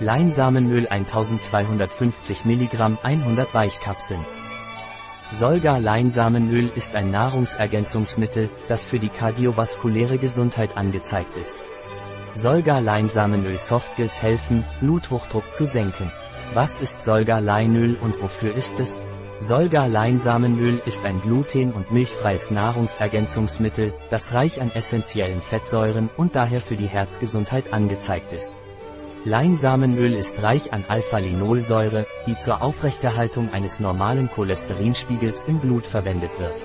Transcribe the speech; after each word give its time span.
Leinsamenöl 0.00 0.88
1250 0.88 2.44
mg 2.44 2.98
100 3.00 3.54
Weichkapseln. 3.54 4.24
Solga-Leinsamenöl 5.30 6.68
ist 6.74 6.96
ein 6.96 7.12
Nahrungsergänzungsmittel, 7.12 8.50
das 8.66 8.84
für 8.84 8.98
die 8.98 9.08
kardiovaskuläre 9.08 10.18
Gesundheit 10.18 10.76
angezeigt 10.76 11.36
ist. 11.36 11.62
Solga-Leinsamenöl 12.34 13.56
Softgels 13.56 14.20
helfen, 14.20 14.64
Bluthochdruck 14.80 15.52
zu 15.52 15.64
senken. 15.64 16.10
Was 16.54 16.78
ist 16.78 17.04
Solga-Leinöl 17.04 17.94
und 17.94 18.20
wofür 18.20 18.52
ist 18.52 18.80
es? 18.80 18.96
Solga-Leinsamenöl 19.38 20.82
ist 20.86 21.04
ein 21.04 21.20
gluten- 21.20 21.72
und 21.72 21.92
milchfreies 21.92 22.50
Nahrungsergänzungsmittel, 22.50 23.94
das 24.10 24.34
reich 24.34 24.60
an 24.60 24.72
essentiellen 24.72 25.40
Fettsäuren 25.40 26.10
und 26.16 26.34
daher 26.34 26.60
für 26.60 26.76
die 26.76 26.88
Herzgesundheit 26.88 27.72
angezeigt 27.72 28.32
ist. 28.32 28.56
Leinsamenöl 29.26 30.12
ist 30.12 30.42
reich 30.42 30.74
an 30.74 30.84
Alpha-Linolsäure, 30.86 32.06
die 32.26 32.36
zur 32.36 32.62
Aufrechterhaltung 32.62 33.50
eines 33.54 33.80
normalen 33.80 34.30
Cholesterinspiegels 34.30 35.44
im 35.48 35.60
Blut 35.60 35.86
verwendet 35.86 36.30
wird. 36.38 36.62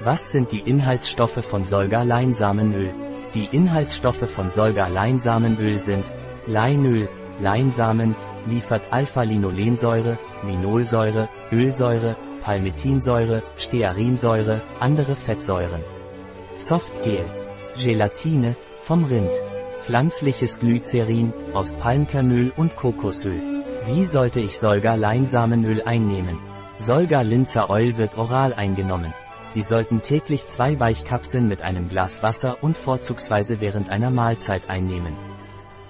Was 0.00 0.30
sind 0.30 0.52
die 0.52 0.60
Inhaltsstoffe 0.60 1.42
von 1.42 1.64
Solga-Leinsamenöl? 1.64 2.92
Die 3.34 3.48
Inhaltsstoffe 3.52 4.28
von 4.28 4.50
Solga-Leinsamenöl 4.50 5.78
sind 5.80 6.04
Leinöl, 6.46 7.08
Leinsamen, 7.40 8.14
liefert 8.46 8.92
Alpha-Linolensäure, 8.92 10.18
Linolsäure, 10.46 11.30
Ölsäure, 11.50 12.16
Palmitinsäure, 12.42 13.42
Stearinsäure, 13.56 14.60
andere 14.78 15.16
Fettsäuren. 15.16 15.82
Softgel, 16.54 17.24
Gelatine, 17.76 18.56
vom 18.80 19.04
Rind. 19.04 19.30
Pflanzliches 19.88 20.60
Glycerin, 20.60 21.32
aus 21.54 21.72
Palmkernöl 21.72 22.52
und 22.54 22.76
Kokosöl. 22.76 23.64
Wie 23.86 24.04
sollte 24.04 24.38
ich 24.38 24.58
Solga-Leinsamenöl 24.58 25.80
einnehmen? 25.80 26.38
Solga-Linzer 26.78 27.70
Oil 27.70 27.96
wird 27.96 28.18
oral 28.18 28.52
eingenommen. 28.52 29.14
Sie 29.46 29.62
sollten 29.62 30.02
täglich 30.02 30.44
zwei 30.44 30.78
Weichkapseln 30.78 31.48
mit 31.48 31.62
einem 31.62 31.88
Glas 31.88 32.22
Wasser 32.22 32.58
und 32.62 32.76
vorzugsweise 32.76 33.62
während 33.62 33.88
einer 33.88 34.10
Mahlzeit 34.10 34.68
einnehmen. 34.68 35.16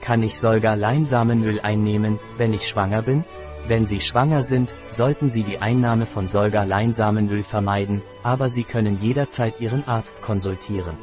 Kann 0.01 0.23
ich 0.23 0.39
Solga-Leinsamenöl 0.39 1.59
einnehmen, 1.59 2.21
wenn 2.37 2.53
ich 2.53 2.69
schwanger 2.69 3.03
bin? 3.03 3.25
Wenn 3.67 3.85
Sie 3.85 3.99
schwanger 3.99 4.45
sind, 4.45 4.77
sollten 4.91 5.29
Sie 5.29 5.43
die 5.43 5.59
Einnahme 5.59 6.07
von 6.07 6.29
Solga-Leinsamenöl 6.29 7.43
vermeiden, 7.43 8.03
aber 8.23 8.49
Sie 8.49 8.63
können 8.63 8.95
jederzeit 8.99 9.61
Ihren 9.61 9.89
Arzt 9.89 10.23
konsultieren. 10.23 10.97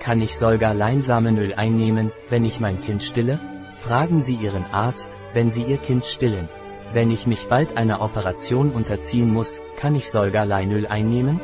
Kann 0.00 0.20
ich 0.20 0.36
Solga-Leinsamenöl 0.36 1.54
einnehmen, 1.54 2.12
wenn 2.28 2.44
ich 2.44 2.60
mein 2.60 2.80
Kind 2.80 3.02
stille? 3.02 3.40
Fragen 3.80 4.20
Sie 4.20 4.34
Ihren 4.34 4.64
Arzt, 4.66 5.16
wenn 5.32 5.50
Sie 5.50 5.62
Ihr 5.62 5.78
Kind 5.78 6.04
stillen. 6.04 6.48
Wenn 6.92 7.10
ich 7.10 7.26
mich 7.26 7.48
bald 7.48 7.76
einer 7.76 8.00
Operation 8.00 8.70
unterziehen 8.70 9.32
muss, 9.32 9.58
kann 9.78 9.94
ich 9.94 10.08
Solga-Leinöl 10.08 10.86
einnehmen? 10.86 11.40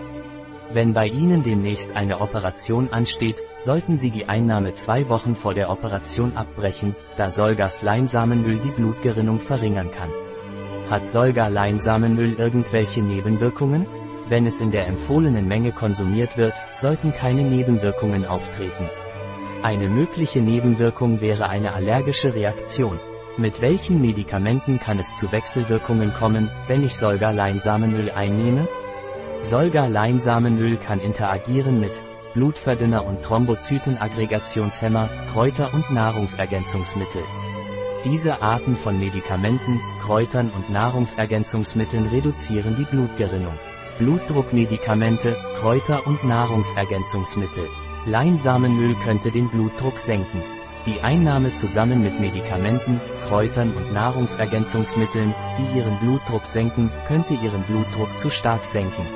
Wenn 0.73 0.95
bei 0.95 1.07
Ihnen 1.07 1.43
demnächst 1.43 1.91
eine 1.95 2.21
Operation 2.21 2.89
ansteht, 2.91 3.43
sollten 3.59 3.99
Sie 3.99 4.11
die 4.11 4.29
Einnahme 4.29 4.73
zwei 4.73 5.09
Wochen 5.09 5.35
vor 5.35 5.53
der 5.53 5.69
Operation 5.69 6.35
abbrechen, 6.35 6.97
da 7.19 7.31
Solgas-Leinsamenöl 7.31 8.59
die 8.59 8.71
Blutgerinnung 8.71 9.41
verringern 9.41 9.91
kann. 9.91 10.11
Hat 10.89 11.07
Solga-Leinsamenöl 11.07 12.35
irgendwelche 12.35 13.03
Nebenwirkungen? 13.03 13.87
Wenn 14.33 14.47
es 14.47 14.61
in 14.61 14.71
der 14.71 14.87
empfohlenen 14.87 15.47
Menge 15.47 15.73
konsumiert 15.73 16.39
wird, 16.39 16.55
sollten 16.75 17.13
keine 17.13 17.43
Nebenwirkungen 17.43 18.25
auftreten. 18.25 18.89
Eine 19.63 19.91
mögliche 19.91 20.41
Nebenwirkung 20.41 21.21
wäre 21.21 21.51
eine 21.51 21.75
allergische 21.75 22.35
Reaktion. 22.35 22.99
Mit 23.37 23.61
welchen 23.61 24.01
Medikamenten 24.01 24.81
kann 24.81 24.99
es 24.99 25.15
zu 25.17 25.31
Wechselwirkungen 25.33 26.15
kommen, 26.15 26.51
wenn 26.67 26.83
ich 26.83 26.97
Solga-Leinsamenöl 26.97 28.11
einnehme? 28.11 28.67
Solga-Leinsamenöl 29.43 30.79
kann 30.79 31.01
interagieren 31.01 31.79
mit 31.79 31.93
Blutverdünner 32.33 33.05
und 33.05 33.21
Thrombozytenaggregationshemmer, 33.21 35.11
Kräuter 35.35 35.75
und 35.75 35.91
Nahrungsergänzungsmittel. 35.91 37.21
Diese 38.07 38.41
Arten 38.41 38.77
von 38.77 38.99
Medikamenten, 38.99 39.79
Kräutern 40.01 40.51
und 40.57 40.71
Nahrungsergänzungsmitteln 40.71 42.07
reduzieren 42.07 42.77
die 42.79 42.87
Blutgerinnung. 42.87 43.59
Blutdruckmedikamente, 44.03 45.37
Kräuter 45.61 46.05
und 46.09 46.25
Nahrungsergänzungsmittel. 46.25 47.69
Leinsamenöl 48.05 48.97
könnte 49.05 49.31
den 49.31 49.49
Blutdruck 49.49 50.01
senken. 50.01 50.43
Die 50.87 51.01
Einnahme 51.03 51.55
zusammen 51.55 52.03
mit 52.03 52.19
Medikamenten, 52.19 53.01
Kräutern 53.29 53.73
und 53.73 53.93
Nahrungsergänzungsmitteln, 53.93 55.33
die 55.57 55.79
ihren 55.79 55.97
Blutdruck 55.99 56.47
senken, 56.47 56.91
könnte 57.07 57.35
ihren 57.35 57.63
Blutdruck 57.63 58.19
zu 58.19 58.31
stark 58.31 58.65
senken. 58.65 59.07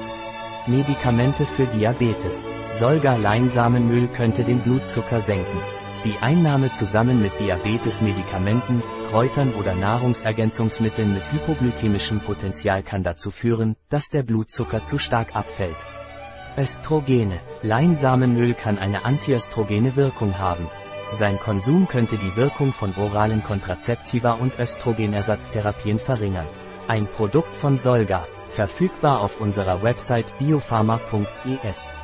Medikamente 0.68 1.46
für 1.46 1.66
Diabetes. 1.66 2.46
Solga-Leinsamenöl 2.72 4.06
könnte 4.06 4.44
den 4.44 4.60
Blutzucker 4.60 5.20
senken. 5.20 5.58
Die 6.04 6.18
Einnahme 6.20 6.72
zusammen 6.72 7.20
mit 7.20 7.40
Diabetes-Medikamenten, 7.40 8.82
Kräutern 9.08 9.54
oder 9.54 9.74
Nahrungsergänzungsmitteln 9.74 11.14
mit 11.14 11.22
hypoglykämischem 11.32 12.20
Potenzial 12.20 12.82
kann 12.82 13.02
dazu 13.02 13.30
führen, 13.30 13.76
dass 13.88 14.08
der 14.08 14.22
Blutzucker 14.22 14.84
zu 14.84 14.98
stark 14.98 15.34
abfällt. 15.34 15.76
Östrogene. 16.56 17.40
Leinsamenöl 17.62 18.54
kann 18.54 18.78
eine 18.78 19.04
antiöstrogene 19.04 19.96
Wirkung 19.96 20.38
haben. 20.38 20.68
Sein 21.12 21.38
Konsum 21.38 21.88
könnte 21.88 22.18
die 22.18 22.36
Wirkung 22.36 22.72
von 22.72 22.94
oralen 22.96 23.42
Kontrazeptiva 23.42 24.32
und 24.32 24.58
Östrogenersatztherapien 24.58 25.98
verringern. 25.98 26.48
Ein 26.88 27.06
Produkt 27.06 27.54
von 27.54 27.78
Solga, 27.78 28.26
verfügbar 28.48 29.20
auf 29.20 29.40
unserer 29.40 29.82
Website 29.82 30.38
biopharma.es. 30.38 31.94